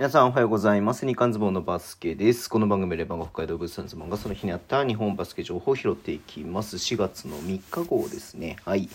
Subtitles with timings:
[0.00, 1.06] 皆さんおはようございます。
[1.06, 2.48] 日刊ズボンのバスケです。
[2.48, 6.76] この番組レバンが北海道物産ズボンがその日にあった日本バスケ情報を拾っていきます。
[6.76, 8.56] 4月の3日号ですね。
[8.64, 8.88] はい。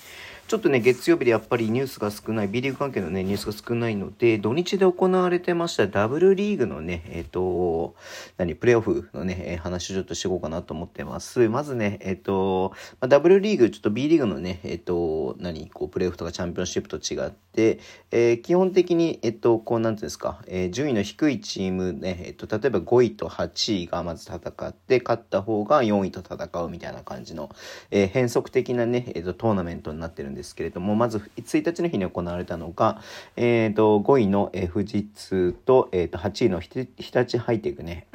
[0.48, 7.96] ちょっとね、月曜日でやっぱりニュースが少ない、B リーグ関係のね、ニュースが少ないので、土日で行われてましたダブルリーグのね、えっ、と、
[8.38, 11.50] 何、プレーオフのね、えー話をちょっとしていこうかなと思ってます。
[11.50, 17.80] まずね、えっ、と、まあ、ダブルリーグ、ちょっと B リーグのね、えっ、と、何、こう、プレーオフとかチャンピオンシップと違って、
[18.12, 27.50] えー基本的に、えっ、と、こう、なんていうんですか、えー順位の低いチームね、えっ、と、例えば5位と8位がまず戦って、勝った方が4位と戦うみたいな感じの、
[27.92, 33.02] えー変則的なね、えっ、と、トーナメントになってるんですけれども、まず1日の日に行われたのが、
[33.36, 38.08] えっ、と、5位の、え富士通と、えっ、と、8位の日立ハイテクね、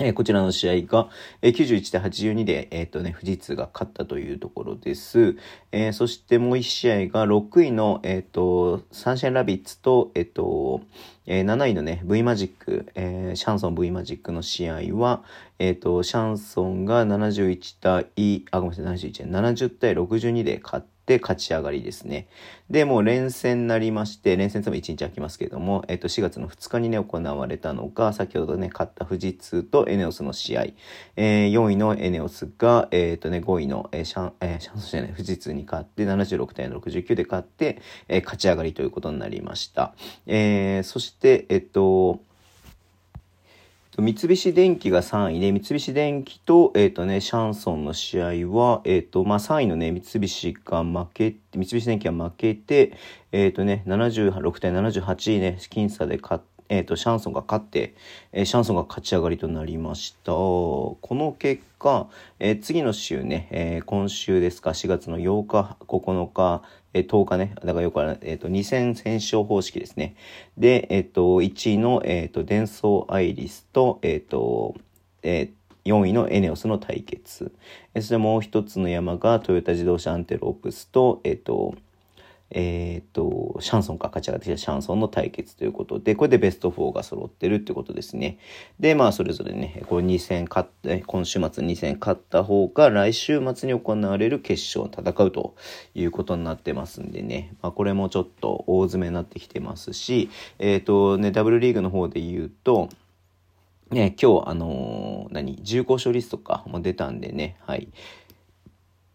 [0.00, 1.08] えーこちらの試合が、
[1.40, 5.36] えー91対82で、えっ、とね、富士通が勝ったというところです。
[5.70, 10.80] えーそしてもう1試合が6位の、えっ、と、サンシャインラビッツと、えっ、と、
[11.26, 15.22] えー7位のね、V マジック、えーシャンソン V マジックの試合は、
[15.60, 22.28] えっ、と、シャンソンが71対、あ、ごめんなさい、71、70対62で勝ってで勝ち上がりですね。
[22.70, 30.66] で、もう連戦になりまして、連戦とも1日空きますけれども、えっ、と、4月の2日にね、行われたのが、先ほどね、勝った富士通とエネオスの試合。
[31.16, 39.94] えー4位のエネオスが、えっ、とね、5位の、えーシャン、えーシャンソンじゃない、富士通に勝って、76対69で勝って、えー勝ち上がりということになりました。
[40.26, 42.20] えーそして、えっ、と、
[43.96, 52.92] 三菱電機が3位で、三菱電機と、えっ、とね、シャンソンの試合は、えっ、と、まあ、3位のね、三菱が負けて、三菱電機が負けて、
[53.30, 57.94] えっ、とね、76対78ね、僅差で勝ってえっ、と、シャンソンが勝って、
[58.32, 60.32] えーシャンソンが勝ち上がりとなりました。
[60.32, 66.62] この結果、えー次の週ね、えー今週ですか、4月の8日、9日、
[66.94, 70.16] えー10日ね、だからよくある、えっ、と、2戦戦勝方式ですね。
[70.56, 74.74] で、えっ、と、1位の、えっ、と、デンソーアイリスと、えっ、と、
[75.22, 77.52] えー4位のエネオスの対決。
[77.94, 81.74] えーそしてもう一つの山がトヨタ自動車アンテロープスと、えっ、と、
[82.56, 88.38] えっ、と、シャンソンか勝ち上がってきたシャンソンの対決ということで、これでベスト4が揃ってるってことですね。
[88.78, 95.56] で、まあ、それぞれね、これ2戦勝って、今週末2戦勝った方が来週末に行われる決勝を戦うと
[95.96, 102.88] いうことになってますんでね、まあ、これもちょっと大詰めになってきてますし、えっ、とね、ダブルリーグの方で言うと、
[103.90, 107.88] ね、今日、あのー何、重厚賞リストかも出たんでね、はい。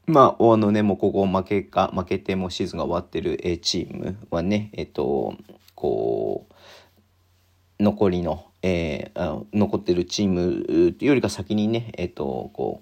[0.10, 5.36] まあ、あのね、もうここ負けか、負けてもシーズンが終わってるチームはね、えっと、
[5.76, 12.82] こう、残りの、えーあ残ってるチームよりか先にね、えっと、こ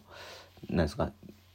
[0.72, 1.12] う、なんですか、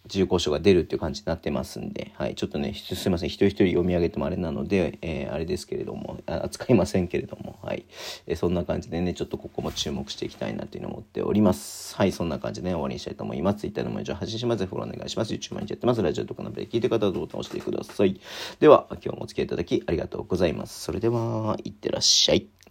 [0.06, 7.86] 重厚賞が出るっていう感じになってますんで、はい、ちょっとね、すいません、一人一人読み上げてもあれなので、えーあれですけれども、扱いませんけれども、はい、
[8.26, 11.96] えーそんな感じでね、ちょっとここも注目していきたいなというのを思っております。
[11.96, 13.60] はい、そんな感じで、ね、終わりにしたいと思います。
[13.60, 14.66] Twitter のも以上発信します。
[14.66, 15.32] フォローお願いします。
[15.32, 16.02] YouTube 毎日やってます。
[16.02, 18.20] ラジオとかのアプリで聞いてる方はボタンを押してください。
[18.60, 20.80] では、今日もお付き合いいただきありがとうございます。
[20.80, 22.61] それでは、いってらっしゃい。